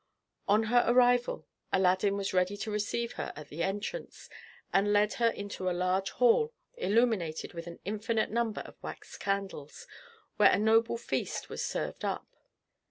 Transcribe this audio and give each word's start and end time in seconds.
On 0.47 0.63
her 0.63 0.83
arrival 0.87 1.45
Aladdin 1.71 2.17
was 2.17 2.33
ready 2.33 2.57
to 2.57 2.71
receive 2.71 3.11
her 3.13 3.31
at 3.35 3.49
the 3.49 3.61
entrance, 3.61 4.31
and 4.73 4.91
led 4.91 5.13
her 5.21 5.27
into 5.29 5.69
a 5.69 5.73
large 5.77 6.09
hall, 6.09 6.53
illuminated 6.75 7.53
with 7.53 7.67
an 7.67 7.77
infinite 7.85 8.31
number 8.31 8.61
of 8.61 8.81
wax 8.81 9.15
candles, 9.15 9.85
where 10.37 10.49
a 10.51 10.57
noble 10.57 10.97
feast 10.97 11.49
was 11.49 11.63
served 11.63 12.03
up. 12.03 12.25